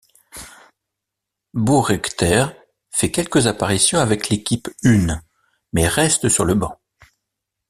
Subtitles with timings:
[1.53, 2.47] Boerrigter
[2.89, 5.21] fait quelques apparitions avec l'équipe une,
[5.73, 6.75] mais reste sur le banc.